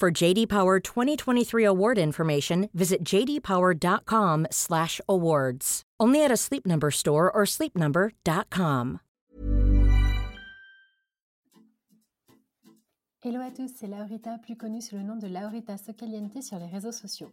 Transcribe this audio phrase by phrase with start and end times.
[0.00, 5.82] For JD Power 2023 award information, visit jdpower.com/awards.
[6.00, 8.98] Only at a Sleep Number store or sleepnumber.com.
[13.22, 16.66] Hello à tous, c'est Laurita, plus connue sous le nom de Laurita Socaliente sur les
[16.66, 17.32] réseaux sociaux.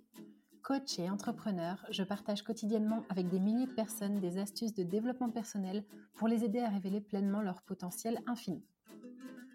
[0.63, 5.31] Coach et entrepreneur, je partage quotidiennement avec des milliers de personnes des astuces de développement
[5.31, 5.83] personnel
[6.15, 8.63] pour les aider à révéler pleinement leur potentiel infini.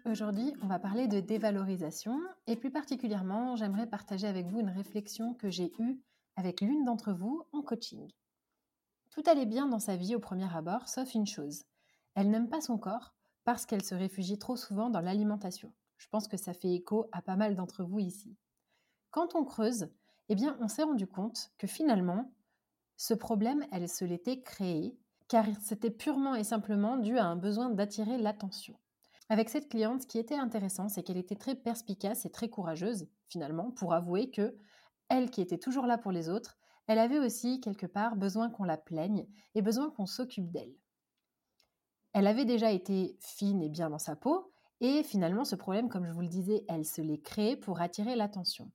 [0.05, 5.33] Aujourd'hui, on va parler de dévalorisation et plus particulièrement, j'aimerais partager avec vous une réflexion
[5.33, 5.99] que j'ai eue
[6.37, 8.09] avec l'une d'entre vous en coaching.
[9.09, 11.63] Tout allait bien dans sa vie au premier abord, sauf une chose.
[12.15, 15.73] Elle n'aime pas son corps parce qu'elle se réfugie trop souvent dans l'alimentation.
[15.97, 18.37] Je pense que ça fait écho à pas mal d'entre vous ici.
[19.11, 19.89] Quand on creuse,
[20.29, 22.31] eh bien, on s'est rendu compte que finalement,
[22.95, 24.97] ce problème, elle se l'était créé,
[25.27, 28.77] car c'était purement et simplement dû à un besoin d'attirer l'attention.
[29.29, 33.07] Avec cette cliente, ce qui était intéressant, c'est qu'elle était très perspicace et très courageuse,
[33.27, 34.55] finalement, pour avouer que,
[35.09, 36.57] elle qui était toujours là pour les autres,
[36.87, 40.73] elle avait aussi, quelque part, besoin qu'on la plaigne et besoin qu'on s'occupe d'elle.
[42.13, 46.05] Elle avait déjà été fine et bien dans sa peau, et finalement, ce problème, comme
[46.05, 48.71] je vous le disais, elle se l'est créé pour attirer l'attention.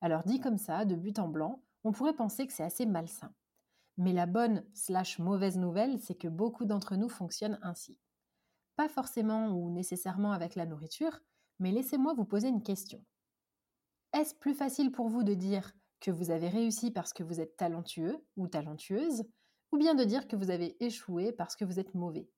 [0.00, 3.32] Alors dit comme ça, de but en blanc, on pourrait penser que c'est assez malsain.
[3.98, 7.98] Mais la bonne slash mauvaise nouvelle, c'est que beaucoup d'entre nous fonctionnent ainsi.
[8.76, 11.20] Pas forcément ou nécessairement avec la nourriture,
[11.58, 13.04] mais laissez-moi vous poser une question.
[14.12, 17.56] Est-ce plus facile pour vous de dire que vous avez réussi parce que vous êtes
[17.56, 19.24] talentueux ou talentueuse,
[19.70, 22.28] ou bien de dire que vous avez échoué parce que vous êtes mauvais?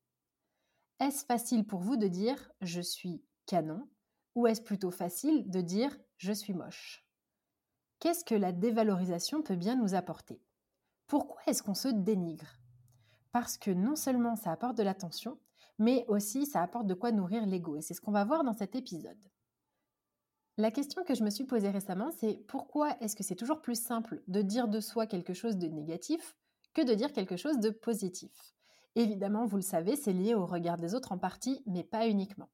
[1.01, 3.89] Est-ce facile pour vous de dire je suis canon,
[4.35, 7.05] ou est-ce plutôt facile de dire je suis moche?
[7.99, 10.43] Qu'est-ce que la dévalorisation peut bien nous apporter?
[11.07, 12.59] Pourquoi est-ce qu'on se dénigre?
[13.33, 15.41] Parce que non seulement ça apporte de l'attention,
[15.79, 17.77] mais aussi ça apporte de quoi nourrir l'ego.
[17.77, 19.19] Et c'est ce qu'on va voir dans cet épisode.
[20.57, 23.81] La question que je me suis posée récemment, c'est pourquoi est-ce que c'est toujours plus
[23.81, 26.37] simple de dire de soi quelque chose de négatif
[26.75, 28.55] que de dire quelque chose de positif?
[28.95, 32.51] Évidemment, vous le savez, c'est lié au regard des autres en partie, mais pas uniquement.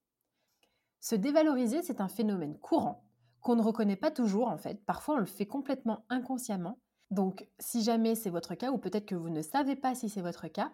[1.01, 3.05] Se dévaloriser, c'est un phénomène courant
[3.43, 4.85] qu'on ne reconnaît pas toujours en fait.
[4.87, 6.79] Parfois, on le fait complètement inconsciemment.
[7.11, 10.23] Donc, si jamais c'est votre cas, ou peut-être que vous ne savez pas si c'est
[10.23, 10.73] votre cas,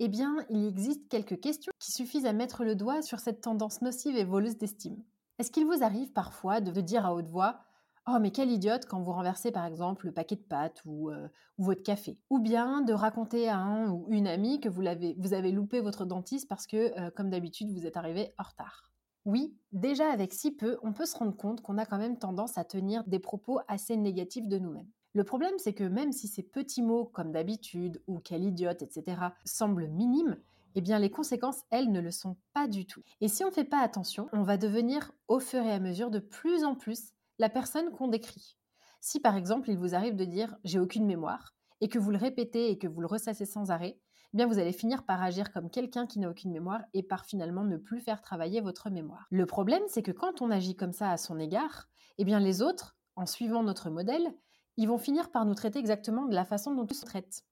[0.00, 3.80] eh bien, il existe quelques questions qui suffisent à mettre le doigt sur cette tendance
[3.82, 5.02] nocive et voleuse d'estime.
[5.38, 7.64] Est-ce qu'il vous arrive parfois de dire à haute voix
[8.06, 11.26] Oh, mais quel idiote quand vous renversez par exemple le paquet de pâtes ou, euh,
[11.56, 15.32] votre café Ou bien de raconter à un ou une amie que vous, avez, vous
[15.32, 18.92] avez loupé votre dentiste parce que, euh, comme d'habitude, vous êtes arrivé en retard.
[19.24, 22.58] Oui, déjà avec si peu, on peut se rendre compte qu'on a quand même tendance
[22.58, 24.90] à tenir des propos assez négatifs de nous-mêmes.
[25.14, 29.16] Le problème, c'est que même si ces petits mots comme d'habitude ou quel idiote, etc.,
[29.44, 30.36] semblent minimes,
[30.74, 33.02] eh bien les conséquences, elles, ne le sont pas du tout.
[33.20, 36.10] Et si on ne fait pas attention, on va devenir au fur et à mesure
[36.10, 38.56] de plus en plus la personne qu'on décrit.
[39.00, 42.16] Si par exemple il vous arrive de dire j'ai aucune mémoire et que vous le
[42.16, 43.98] répétez et que vous le ressassez sans arrêt,
[44.32, 47.24] eh bien vous allez finir par agir comme quelqu'un qui n'a aucune mémoire et par
[47.24, 49.28] finalement ne plus faire travailler votre mémoire.
[49.30, 51.88] Le problème, c'est que quand on agit comme ça à son égard,
[52.18, 54.34] eh bien les autres, en suivant notre modèle,
[54.76, 57.44] ils vont finir par nous traiter exactement de la façon dont ils se traitent.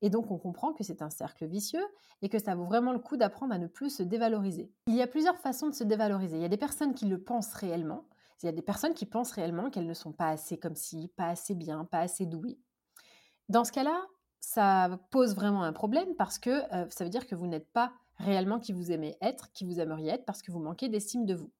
[0.00, 1.84] Et donc on comprend que c'est un cercle vicieux
[2.22, 4.70] et que ça vaut vraiment le coup d'apprendre à ne plus se dévaloriser.
[4.86, 6.36] Il y a plusieurs façons de se dévaloriser.
[6.36, 8.04] Il y a des personnes qui le pensent réellement,
[8.42, 11.10] Il y a des personnes qui pensent réellement qu'elles ne sont pas assez comme ci,
[11.16, 12.60] pas assez bien, pas assez douées.
[13.48, 14.00] Dans ce cas-là,
[14.40, 18.60] ça pose vraiment un problème parce que ça veut dire que vous n'êtes pas réellement
[18.60, 21.50] qui vous aimez être, qui vous aimeriez être parce que vous manquez d'estime de vous.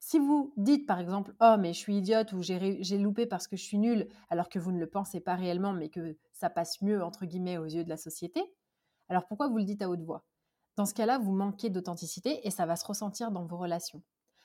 [0.00, 3.56] Si vous dites par exemple Oh, mais je suis idiote ou j'ai loupé parce que
[3.56, 6.80] je suis nulle, alors que vous ne le pensez pas réellement, mais que ça passe
[6.80, 8.42] mieux, entre guillemets, aux yeux de la société,
[9.08, 10.24] alors pourquoi vous le dites à haute voix?
[10.76, 14.02] Dans ce cas-là, vous manquez d'authenticité et ça va se ressentir dans vos relations.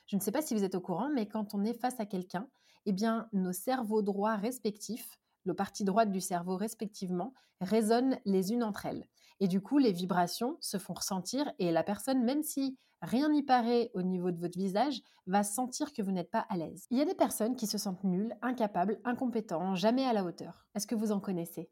[0.08, 2.06] Je ne sais pas si vous êtes au courant, mais quand on est face à
[2.06, 2.50] quelqu'un,
[2.86, 8.64] eh bien, nos cerveaux droits respectifs, nos parties droites du cerveau respectivement, résonnent les unes
[8.64, 9.08] entre elles.
[9.40, 13.44] Et du coup, les vibrations se font ressentir et la personne, même si rien n'y
[13.44, 16.86] paraît au niveau de votre visage, va sentir que vous n'êtes pas à l'aise.
[16.90, 20.66] Il y a des personnes qui se sentent nulles, incapables, incompétents, jamais à la hauteur.
[20.76, 21.70] Est-ce que vous en connaissez?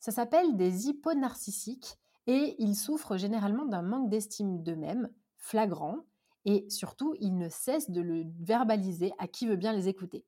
[0.00, 5.98] Ça s'appelle des hyponarcissiques et ils souffrent généralement d'un manque d'estime d'eux-mêmes, flagrant,
[6.44, 10.26] et surtout, ils ne cessent de le verbaliser à qui veut bien les écouter.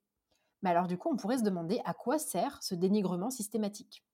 [0.62, 4.04] Mais alors du coup, on pourrait se demander à quoi sert ce dénigrement systématique?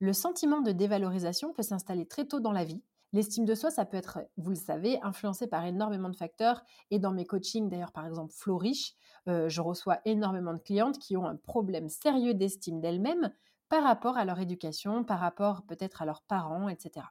[0.00, 2.82] Le sentiment de dévalorisation peut s'installer très tôt dans la vie.
[3.12, 6.64] L'estime de soi, ça peut être, vous le savez, influencé par énormément de facteurs.
[6.90, 8.94] Et dans mes coachings, d'ailleurs, par exemple, Florish,
[9.28, 13.32] euh, je reçois énormément de clientes qui ont un problème sérieux d'estime d'elles-mêmes
[13.68, 17.06] par rapport à leur éducation, par rapport peut-être à leurs parents, etc.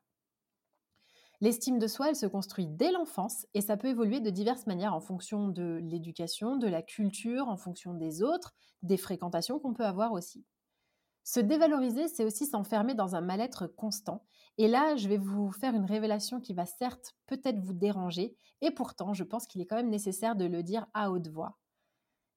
[1.39, 4.93] L'estime de soi, elle se construit dès l'enfance et ça peut évoluer de diverses manières
[4.93, 9.85] en fonction de l'éducation, de la culture, en fonction des autres, des fréquentations qu'on peut
[9.85, 10.45] avoir aussi.
[11.23, 14.25] Se dévaloriser, c'est aussi s'enfermer dans un mal-être constant.
[14.57, 18.71] Et là, je vais vous faire une révélation qui va certes peut-être vous déranger, et
[18.71, 21.59] pourtant, je pense qu'il est quand même nécessaire de le dire à haute voix.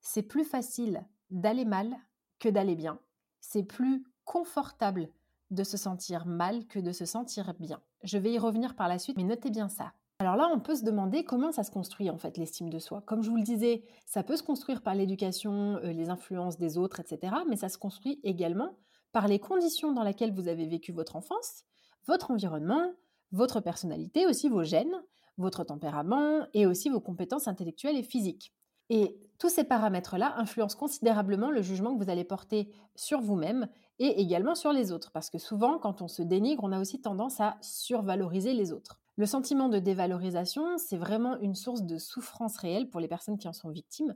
[0.00, 1.96] C'est plus facile d'aller mal
[2.38, 3.00] que d'aller bien.
[3.40, 5.10] C'est plus confortable
[5.50, 7.82] de se sentir mal que de se sentir bien.
[8.02, 9.92] Je vais y revenir par la suite, mais notez bien ça.
[10.18, 13.02] Alors là, on peut se demander comment ça se construit en fait l'estime de soi.
[13.02, 16.78] Comme je vous le disais, ça peut se construire par l'éducation, euh, les influences des
[16.78, 17.34] autres, etc.
[17.48, 18.76] Mais ça se construit également
[19.12, 21.64] par les conditions dans lesquelles vous avez vécu votre enfance,
[22.06, 22.92] votre environnement,
[23.30, 25.02] votre personnalité, aussi vos gènes,
[25.36, 28.54] votre tempérament et aussi vos compétences intellectuelles et physiques.
[28.88, 34.20] Et tous ces paramètres-là influencent considérablement le jugement que vous allez porter sur vous-même et
[34.20, 37.40] également sur les autres, parce que souvent, quand on se dénigre, on a aussi tendance
[37.40, 38.98] à survaloriser les autres.
[39.16, 43.48] Le sentiment de dévalorisation, c'est vraiment une source de souffrance réelle pour les personnes qui
[43.48, 44.14] en sont victimes.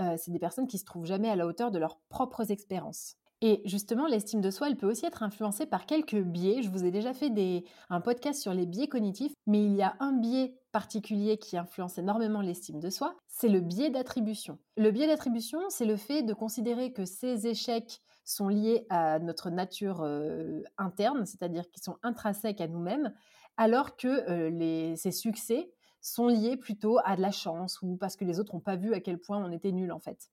[0.00, 3.16] Euh, c'est des personnes qui se trouvent jamais à la hauteur de leurs propres expériences.
[3.40, 6.62] Et justement, l'estime de soi, elle peut aussi être influencée par quelques biais.
[6.62, 7.32] Je vous ai déjà fait
[7.90, 11.98] un podcast sur les biais cognitifs, mais il y a un biais particulier qui influence
[11.98, 14.58] énormément l'estime de soi, c'est le biais d'attribution.
[14.76, 19.50] Le biais d'attribution, c'est le fait de considérer que ces échecs sont liés à notre
[19.50, 23.12] nature euh, interne, c'est-à-dire qu'ils sont intrinsèques à nous-mêmes,
[23.56, 25.70] alors que ces succès
[26.00, 28.94] sont liés plutôt à de la chance ou parce que les autres n'ont pas vu
[28.94, 30.30] à quel point on était nul en fait.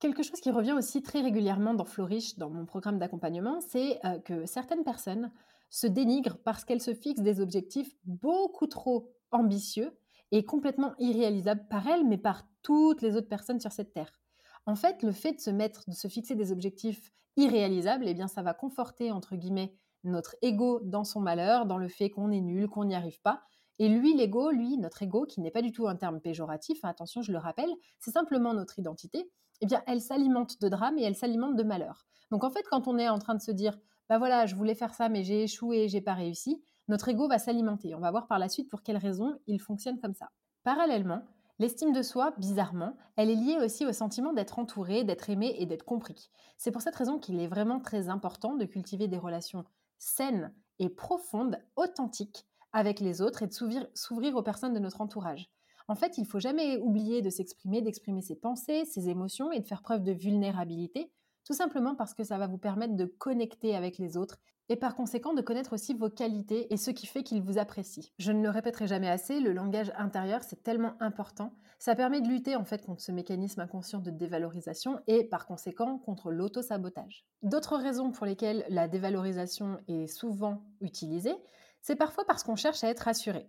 [0.00, 4.46] Quelque chose qui revient aussi très régulièrement dans Flourish, dans mon programme d'accompagnement, c'est que
[4.46, 5.32] certaines personnes
[5.70, 9.98] se dénigrent parce qu'elles se fixent des objectifs beaucoup trop ambitieux
[10.30, 14.20] et complètement irréalisables par elles, mais par toutes les autres personnes sur cette terre.
[14.66, 18.28] En fait, le fait de se mettre, de se fixer des objectifs irréalisables, eh bien,
[18.28, 19.74] ça va conforter entre guillemets
[20.08, 23.42] notre ego dans son malheur, dans le fait qu'on est nul, qu'on n'y arrive pas.
[23.78, 26.88] Et lui, l'ego, lui, notre ego, qui n'est pas du tout un terme péjoratif, hein,
[26.88, 27.70] attention, je le rappelle,
[28.00, 32.06] c'est simplement notre identité, eh bien, elle s'alimente de drame et elle s'alimente de malheur.
[32.30, 34.74] Donc en fait, quand on est en train de se dire, bah voilà, je voulais
[34.74, 37.94] faire ça, mais j'ai échoué, j'ai pas réussi, notre ego va s'alimenter.
[37.94, 40.30] On va voir par la suite pour quelles raisons il fonctionne comme ça.
[40.64, 41.22] Parallèlement,
[41.60, 45.66] L'estime de soi, bizarrement, elle est liée aussi au sentiment d'être entouré, d'être aimé et
[45.66, 46.30] d'être compris.
[46.56, 49.64] C'est pour cette raison qu'il est vraiment très important de cultiver des relations
[49.98, 53.54] saines et profondes, authentiques avec les autres et de
[53.94, 55.50] s'ouvrir aux personnes de notre entourage.
[55.88, 59.66] En fait, il faut jamais oublier de s'exprimer, d'exprimer ses pensées, ses émotions et de
[59.66, 61.10] faire preuve de vulnérabilité,
[61.44, 64.38] tout simplement parce que ça va vous permettre de connecter avec les autres
[64.68, 68.04] et par conséquent de connaître aussi vos qualités et ce qui fait qu'ils vous apprécient.
[68.18, 71.52] Je ne le répéterai jamais assez, le langage intérieur c'est tellement important.
[71.78, 75.98] Ça permet de lutter en fait contre ce mécanisme inconscient de dévalorisation et par conséquent
[75.98, 77.24] contre l'auto-sabotage.
[77.42, 81.36] D'autres raisons pour lesquelles la dévalorisation est souvent utilisée,
[81.80, 83.48] c'est parfois parce qu'on cherche à être rassuré.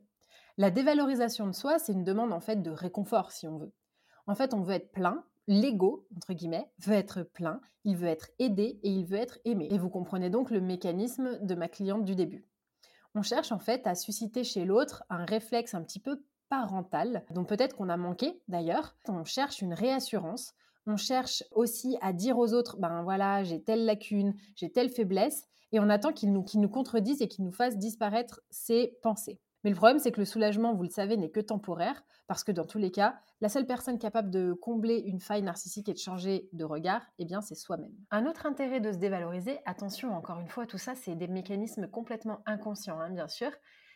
[0.57, 3.73] La dévalorisation de soi, c'est une demande en fait de réconfort si on veut.
[4.27, 8.29] En fait, on veut être plein, l'ego, entre guillemets, veut être plein, il veut être
[8.37, 9.67] aidé et il veut être aimé.
[9.71, 12.45] Et vous comprenez donc le mécanisme de ma cliente du début.
[13.15, 17.45] On cherche en fait à susciter chez l'autre un réflexe un petit peu parental, dont
[17.45, 18.95] peut-être qu'on a manqué d'ailleurs.
[19.07, 20.53] On cherche une réassurance,
[20.85, 25.47] on cherche aussi à dire aux autres, ben voilà, j'ai telle lacune, j'ai telle faiblesse,
[25.71, 29.39] et on attend qu'ils nous, nous contredisent et qu'ils nous fassent disparaître ces pensées.
[29.63, 32.51] Mais le problème, c'est que le soulagement, vous le savez, n'est que temporaire, parce que
[32.51, 35.97] dans tous les cas, la seule personne capable de combler une faille narcissique et de
[35.99, 37.95] changer de regard, eh bien, c'est soi-même.
[38.11, 41.89] Un autre intérêt de se dévaloriser, attention, encore une fois, tout ça, c'est des mécanismes
[41.89, 43.51] complètement inconscients, hein, bien sûr,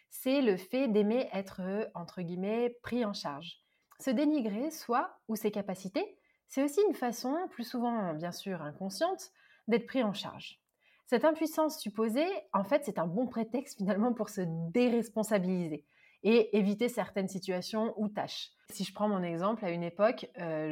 [0.09, 1.61] c'est le fait d'aimer être,
[1.95, 3.57] entre guillemets, pris en charge.
[3.99, 6.17] Se dénigrer soi ou ses capacités,
[6.47, 9.31] c'est aussi une façon, plus souvent bien sûr inconsciente,
[9.67, 10.62] d'être pris en charge.
[11.07, 14.41] Cette impuissance supposée, en fait, c'est un bon prétexte finalement pour se
[14.71, 15.85] déresponsabiliser
[16.23, 18.51] et éviter certaines situations ou tâches.
[18.69, 20.71] Si je prends mon exemple, à une époque, euh,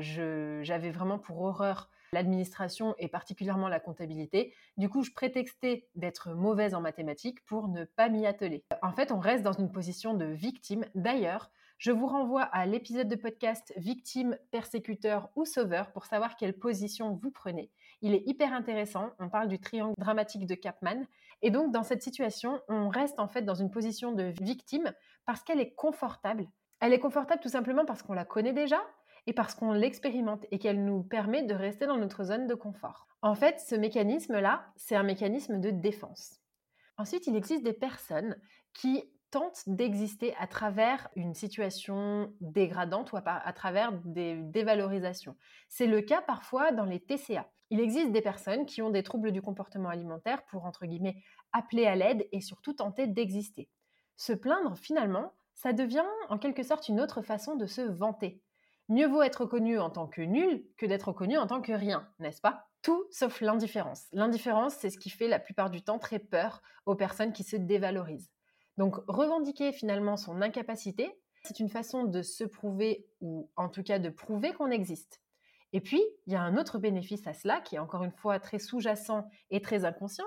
[0.63, 4.53] j'avais vraiment pour horreur l'administration et particulièrement la comptabilité.
[4.77, 8.63] Du coup, je prétextais d'être mauvaise en mathématiques pour ne pas m'y atteler.
[8.81, 10.85] En fait, on reste dans une position de victime.
[10.95, 16.53] D'ailleurs, je vous renvoie à l'épisode de podcast Victime, persécuteur ou sauveur pour savoir quelle
[16.53, 17.71] position vous prenez.
[18.01, 19.11] Il est hyper intéressant.
[19.19, 21.05] On parle du triangle dramatique de Capman.
[21.41, 24.91] Et donc, dans cette situation, on reste en fait dans une position de victime
[25.25, 26.47] parce qu'elle est confortable.
[26.79, 28.81] Elle est confortable tout simplement parce qu'on la connaît déjà
[29.27, 33.07] et parce qu'on l'expérimente et qu'elle nous permet de rester dans notre zone de confort.
[33.21, 36.39] En fait, ce mécanisme-là, c'est un mécanisme de défense.
[36.97, 38.35] Ensuite, il existe des personnes
[38.73, 45.35] qui tentent d'exister à travers une situation dégradante ou à, travers des dévalorisations.
[45.69, 47.49] C'est le cas parfois dans les TCA.
[47.69, 51.23] Il existe des personnes qui ont des troubles du comportement alimentaire pour, entre guillemets,
[51.53, 53.69] appeler à l'aide et surtout tenter d'exister.
[54.17, 58.41] Se plaindre, finalement, ça devient en quelque sorte une autre façon de se vanter.
[58.89, 62.09] Mieux vaut être reconnu en tant que nul que d'être reconnu en tant que rien,
[62.19, 62.67] n'est-ce pas?
[62.81, 64.07] Tout sauf l'indifférence.
[64.11, 67.55] L'indifférence, c'est ce qui fait la plupart du temps très peur aux personnes qui se
[67.55, 68.29] dévalorisent.
[68.81, 73.99] Donc revendiquer finalement son incapacité, c'est une façon de se prouver ou en tout cas
[73.99, 75.21] de prouver qu'on existe.
[75.71, 78.39] Et puis, il y a un autre bénéfice à cela qui est encore une fois
[78.39, 80.25] très sous-jacent et très inconscient,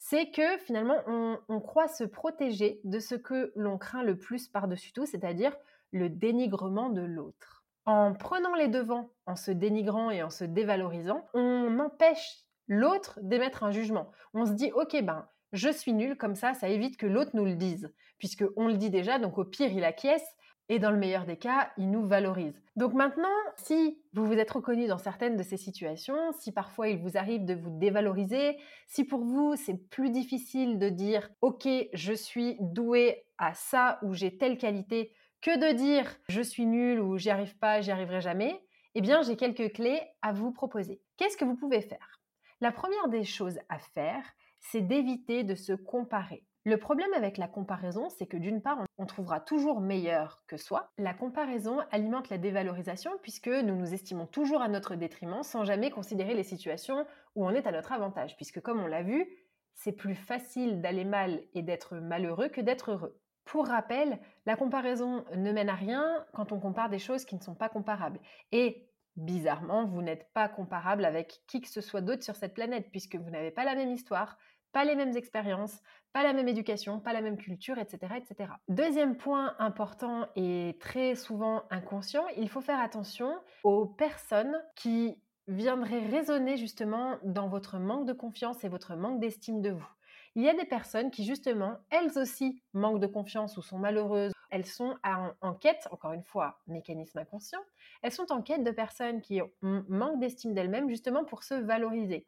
[0.00, 4.92] c'est que finalement on, croit se protéger de ce que l'on craint le plus par-dessus
[4.92, 5.56] tout, c'est-à-dire
[5.92, 11.24] le dénigrement de l'autre en prenant les devants, en se dénigrant et en se dévalorisant,
[11.34, 14.10] on empêche l'autre d'émettre un jugement.
[14.34, 17.44] On se dit, ok, ben, je suis nul, comme ça, ça évite que l'autre nous
[17.44, 20.24] le dise, puisque on le dit déjà, donc au pire, il acquiesce,
[20.68, 22.58] et dans le meilleur des cas, il nous valorise.
[22.76, 26.98] Donc maintenant, si vous vous êtes reconnu dans certaines de ces situations, si parfois il
[26.98, 28.56] vous arrive de vous dévaloriser,
[28.86, 34.14] si pour vous c'est plus difficile de dire, ok, je suis doué à ça ou
[34.14, 38.20] j'ai telle qualité, que de dire je suis nul ou j'y arrive pas, j'y arriverai
[38.20, 41.02] jamais, eh bien j'ai quelques clés à vous proposer.
[41.18, 42.20] Qu'est-ce que vous pouvez faire?
[42.60, 44.24] La première des choses à faire,
[44.62, 46.44] c'est d'éviter de se comparer.
[46.64, 50.92] Le problème avec la comparaison, c'est que d'une part, on trouvera toujours meilleur que soi.
[50.96, 55.90] La comparaison alimente la dévalorisation puisque nous nous estimons toujours à notre détriment sans jamais
[55.90, 57.04] considérer les situations
[57.34, 58.36] où on est à notre avantage.
[58.36, 59.26] Puisque comme on l'a vu,
[59.74, 63.18] c'est plus facile d'aller mal et d'être malheureux que d'être heureux.
[63.44, 67.40] Pour rappel, la comparaison ne mène à rien quand on compare des choses qui ne
[67.40, 68.20] sont pas comparables.
[68.52, 72.90] Et bizarrement, vous n'êtes pas comparable avec qui que ce soit d'autre sur cette planète,
[72.90, 74.38] puisque vous n'avez pas la même histoire,
[74.72, 75.80] pas les mêmes expériences,
[76.12, 78.50] pas la même éducation, pas la même culture, etc., etc.
[78.68, 86.06] Deuxième point important et très souvent inconscient, il faut faire attention aux personnes qui viendraient
[86.06, 89.88] raisonner justement dans votre manque de confiance et votre manque d'estime de vous.
[90.34, 94.32] Il y a des personnes qui, justement, elles aussi manquent de confiance ou sont malheureuses.
[94.50, 97.60] Elles sont en, quête, encore une fois, mécanisme inconscient,
[98.02, 102.26] elles sont en quête de personnes qui manquent d'estime d'elles-mêmes, justement pour se valoriser.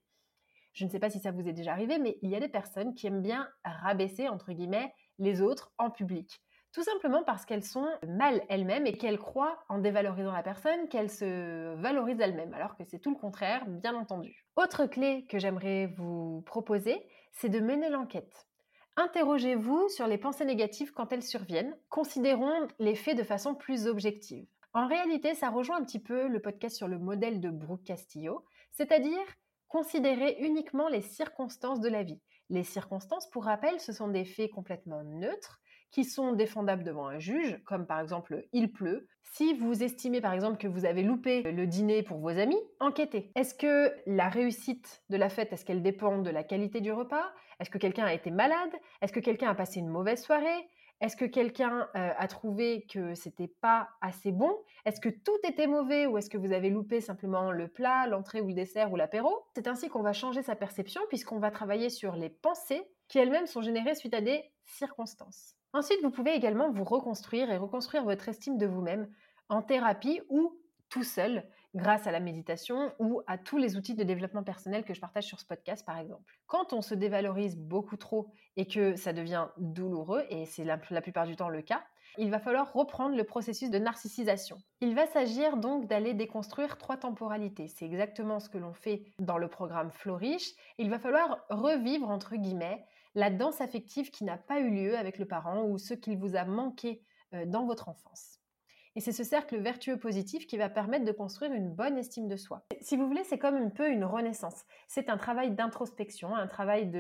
[0.75, 2.49] Je ne sais pas si ça vous est déjà arrivé, mais il y a des
[2.49, 6.41] personnes qui aiment bien rabaisser, entre guillemets, les autres en public.
[6.73, 11.11] Tout simplement parce qu'elles sont mal elles-mêmes et qu'elles croient, en dévalorisant la personne, qu'elles
[11.11, 14.45] se valorisent elles-mêmes, alors que c'est tout le contraire, bien entendu.
[14.57, 18.49] Autre clé que j'aimerais vous proposer, c'est de mener l'enquête.
[18.97, 21.77] Interrogez-vous sur les pensées négatives quand elles surviennent.
[21.89, 24.47] Considérons les faits de façon plus objective.
[24.73, 28.45] En réalité, ça rejoint un petit peu le podcast sur le modèle de Brooke Castillo,
[28.73, 29.25] c'est-à-dire
[29.75, 32.21] considérer uniquement les circonstances de la vie.
[32.49, 37.19] Les circonstances, pour rappel, ce sont des faits complètement neutres qui sont défendables devant un
[37.19, 39.09] juge, comme par exemple il pleut.
[39.33, 43.33] Si vous estimez par exemple que vous avez loupé le dîner pour vos amis, enquêtez.
[43.35, 47.33] Est-ce que la réussite de la fête, est-ce qu'elle dépend de la qualité du repas?
[47.59, 48.73] Est-ce que quelqu'un a été malade?
[49.03, 50.69] Est-ce que quelqu'un a passé une mauvaise soirée?
[51.05, 54.57] Est-ce que quelqu'un a trouvé que c'était pas assez bon?
[54.87, 58.41] Est-ce que tout était mauvais ou est-ce que vous avez loupé simplement le plat, l'entrée
[58.41, 59.45] ou le dessert ou l'apéro?
[59.55, 63.47] C'est ainsi qu'on va changer sa perception puisqu'on va travailler sur les pensées qui elles-mêmes
[63.47, 65.57] sont générées suite à des circonstances.
[65.75, 69.07] Ensuite, vous pouvez également vous reconstruire et reconstruire votre estime de vous-même
[69.51, 70.59] en thérapie ou
[70.89, 71.45] tout seul.
[71.75, 75.25] Grâce à la méditation ou à tous les outils de développement personnel que je partage
[75.25, 76.39] sur ce podcast par exemple.
[76.47, 81.27] Quand on se dévalorise beaucoup trop et que ça devient douloureux, et c'est la, plupart
[81.27, 81.83] du temps le cas,
[82.17, 84.59] il va falloir reprendre le processus de narcissisation.
[84.81, 87.67] Il va s'agir donc d'aller déconstruire trois temporalités.
[87.67, 90.53] C'est exactement ce que l'on fait dans le programme Flourish.
[90.79, 92.85] Il va falloir revivre, entre guillemets,
[93.17, 96.37] la danse affective qui n'a pas eu lieu avec le parent ou ce qu'il vous
[96.37, 97.03] a manqué
[97.33, 98.39] euh, dans votre enfance.
[98.97, 102.37] Et c'est ce cercle vertueux positif qui va permettre de construire une bonne estime de
[102.37, 102.65] soi.
[102.81, 104.65] Si vous voulez, c'est comme un peu une renaissance.
[104.87, 106.91] C'est un travail d'introspection, un travail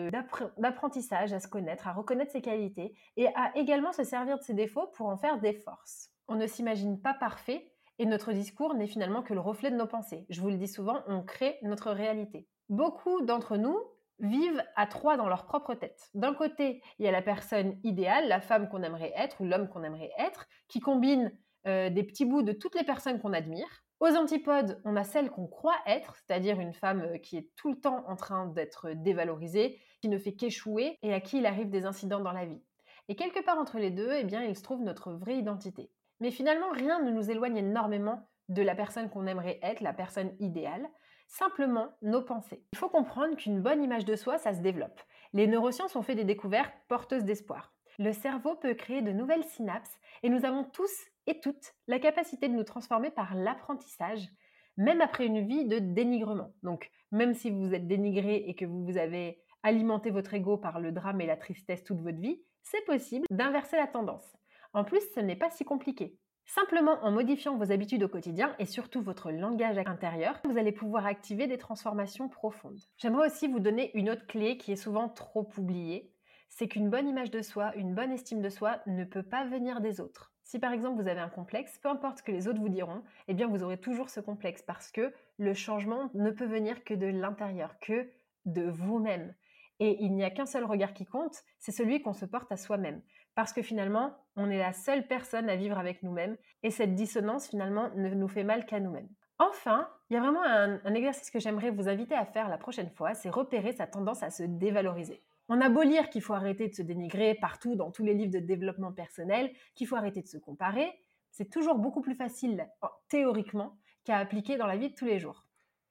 [0.59, 4.55] d'apprentissage à se connaître, à reconnaître ses qualités et à également se servir de ses
[4.55, 6.11] défauts pour en faire des forces.
[6.27, 9.87] On ne s'imagine pas parfait et notre discours n'est finalement que le reflet de nos
[9.87, 10.27] pensées.
[10.31, 12.49] Je vous le dis souvent, on crée notre réalité.
[12.69, 13.79] Beaucoup d'entre nous
[14.19, 16.11] vivent à trois dans leur propre tête.
[16.15, 19.69] D'un côté, il y a la personne idéale, la femme qu'on aimerait être ou l'homme
[19.69, 21.33] qu'on aimerait être, qui combine
[21.67, 23.67] euh, des petits bouts de toutes les personnes qu'on admire.
[24.01, 27.71] Aux antipodes, on a celle qu'on croit être, c'est-à-dire une femme euh, qui est tout
[27.71, 31.71] le temps en train d'être dévalorisée, qui ne fait qu'échouer et à qui il arrive
[31.71, 32.63] des incidents dans la vie.
[33.09, 35.91] Et quelque part entre les deux, eh bien, il se trouve notre vraie identité.
[36.21, 40.35] Mais finalement, rien ne nous éloigne énormément de la personne qu'on aimerait être, la personne
[40.39, 40.87] idéale,
[41.27, 42.63] simplement nos pensées.
[42.73, 45.01] Il faut comprendre qu'une bonne image de soi, ça se développe.
[45.33, 47.73] Les neurosciences ont fait des découvertes porteuses d'espoir.
[47.99, 50.93] Le cerveau peut créer de nouvelles synapses et nous avons tous
[51.27, 54.29] et toutes la capacité de nous transformer par l'apprentissage,
[54.77, 56.53] même après une vie de dénigrement.
[56.63, 60.93] Donc, même si vous êtes dénigré et que vous avez alimenté votre ego par le
[60.93, 64.37] drame et la tristesse toute votre vie, c'est possible d'inverser la tendance.
[64.73, 66.19] En plus, ce n'est pas si compliqué.
[66.47, 71.07] Simplement en modifiant vos habitudes au quotidien et surtout votre langage intérieur, vous allez pouvoir
[71.07, 72.81] activer des transformations profondes.
[72.99, 76.13] J'aimerais aussi vous donner une autre clé qui est souvent trop oubliée,
[76.51, 79.81] c'est qu'une bonne image de soi, une bonne estime de soi ne peut pas venir
[79.81, 80.34] des autres.
[80.45, 83.03] Si par exemple vous avez un complexe, peu importe ce que les autres vous diront,
[83.29, 86.95] eh bien vous aurez toujours ce complexe parce que le changement ne peut venir que
[86.95, 88.11] de l'intérieur, que
[88.45, 89.35] de vous-même.
[89.81, 92.57] Et il n'y a qu'un seul regard qui compte, c'est celui qu'on se porte à
[92.57, 93.01] soi-même.
[93.35, 97.49] Parce que finalement, on est la seule personne à vivre avec nous-mêmes et cette dissonance
[97.49, 99.09] finalement ne nous fait mal qu'à nous-mêmes.
[99.39, 102.59] Enfin, il y a vraiment un, un exercice que j'aimerais vous inviter à faire la
[102.59, 105.23] prochaine fois, c'est repérer sa tendance à se dévaloriser.
[105.49, 108.33] On a beau lire qu'il faut arrêter de se dénigrer partout dans tous les livres
[108.33, 110.91] de développement personnel, qu'il faut arrêter de se comparer,
[111.31, 112.67] c'est toujours beaucoup plus facile
[113.09, 115.45] théoriquement qu'à appliquer dans la vie de tous les jours.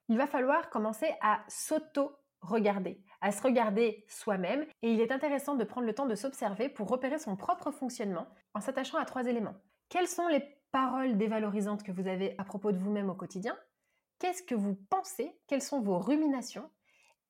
[0.08, 5.64] Il va falloir commencer à s'auto-regarder, à se regarder soi-même et il est intéressant de
[5.64, 9.56] prendre le temps de s'observer pour repérer son propre fonctionnement en s'attachant à trois éléments.
[9.88, 13.56] Quelles sont les paroles dévalorisantes que vous avez à propos de vous-même au quotidien?
[14.18, 15.38] Qu'est-ce que vous pensez?
[15.46, 16.70] Quelles sont vos ruminations?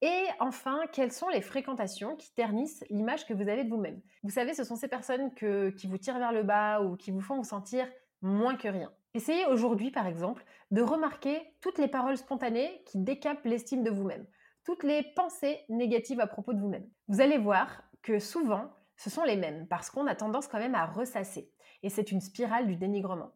[0.03, 4.01] Et enfin, quelles sont les fréquentations qui ternissent l'image que vous avez de vous-même?
[4.23, 7.21] Vous savez, ce sont ces personnes qui vous tirent vers le bas ou qui vous
[7.21, 7.87] font vous sentir
[8.21, 8.93] moins que rien.
[9.15, 14.27] Essayez aujourd'hui, par exemple, de remarquer toutes les paroles spontanées qui décapent l'estime de vous-même,
[14.65, 16.89] toutes les pensées négatives à propos de vous-même.
[17.09, 20.75] Vous allez voir que souvent, ce sont les mêmes, parce qu'on a tendance quand même
[20.75, 21.51] à ressasser.
[21.83, 23.33] Et c'est une spirale du dénigrement.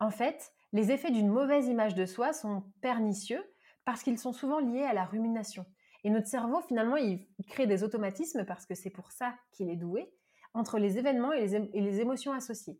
[0.00, 3.42] En fait, les effets d'une mauvaise image de soi sont pernicieux
[3.84, 5.64] parce qu'ils sont souvent liés à la rumination.
[6.06, 9.74] Et notre cerveau, finalement, il crée des automatismes parce que c'est pour ça qu'il est
[9.74, 10.08] doué
[10.54, 12.78] entre les événements et les, émotions associées.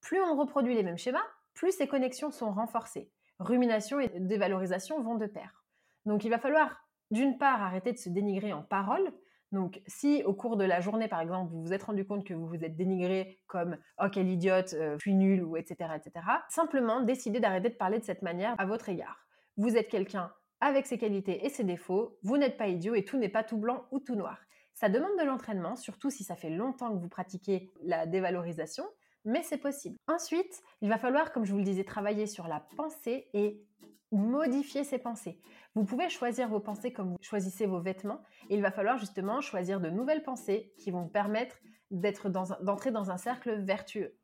[0.00, 3.10] Plus on reproduit les mêmes schémas, plus ces connexions sont renforcées.
[3.40, 5.64] Rumination et dévalorisation vont de pair.
[6.06, 9.12] Donc il va falloir d'une part arrêter de se dénigrer en parole.
[9.50, 12.32] Donc si au cours de la journée, par exemple, vous vous êtes rendu compte que
[12.32, 16.24] vous vous êtes dénigré comme «oh quel idiote, euh, je suis nul» ou etc., etc.,
[16.48, 19.26] simplement décider d'arrêter de parler de cette manière à votre égard.
[19.56, 23.18] Vous êtes quelqu'un avec ses qualités et ses défauts, vous n'êtes pas idiot et tout
[23.18, 24.38] n'est pas tout blanc ou tout noir.
[24.74, 28.84] Ça demande de l'entraînement, surtout si ça fait longtemps que vous pratiquez la dévalorisation,
[29.24, 29.98] mais c'est possible.
[30.06, 33.60] Ensuite, il va falloir, comme je vous le disais, travailler sur la pensée et
[34.12, 35.40] modifier ses pensées.
[35.74, 39.40] Vous pouvez choisir vos pensées comme vous choisissez vos vêtements et il va falloir justement
[39.40, 41.58] choisir de nouvelles pensées qui vont vous permettre
[41.90, 44.14] d'entrer dans un cercle vertueux.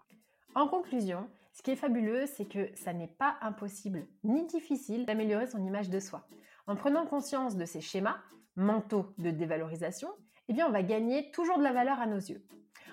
[0.54, 5.48] En conclusion, ce qui est fabuleux, c'est que ça n'est pas impossible ni difficile d'améliorer
[5.48, 6.24] son image de soi.
[6.68, 8.18] En prenant conscience de ces schémas
[8.54, 10.08] mentaux de dévalorisation,
[10.46, 12.46] eh on va gagner toujours de la valeur à nos yeux.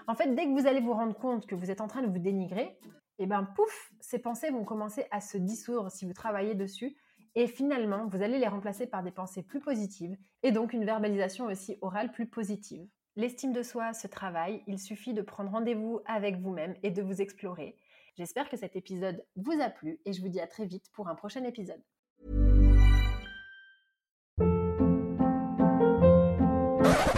[0.07, 2.07] En fait, dès que vous allez vous rendre compte que vous êtes en train de
[2.07, 2.79] vous dénigrer,
[3.19, 6.97] eh bien, pouf, ces pensées vont commencer à se dissoudre si vous travaillez dessus.
[7.35, 11.45] Et finalement, vous allez les remplacer par des pensées plus positives et donc une verbalisation
[11.45, 12.87] aussi orale plus positive.
[13.15, 17.21] L'estime de soi se travaille, il suffit de prendre rendez-vous avec vous-même et de vous
[17.21, 17.77] explorer.
[18.17, 21.09] J'espère que cet épisode vous a plu et je vous dis à très vite pour
[21.09, 21.81] un prochain épisode.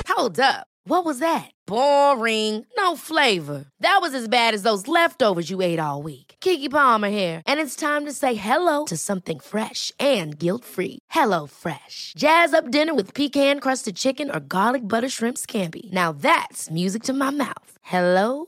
[0.10, 0.66] Hold up.
[0.88, 1.52] What was that?
[1.68, 2.66] Boring.
[2.78, 3.66] No flavor.
[3.82, 6.34] That was as bad as those leftovers you ate all week.
[6.40, 11.00] Kiki Palmer here, and it's time to say hello to something fresh and guilt-free.
[11.12, 12.14] Hello Fresh.
[12.18, 15.92] Jazz up dinner with pecan-crusted chicken or garlic butter shrimp scampi.
[15.92, 17.78] Now that's music to my mouth.
[17.84, 18.48] Hello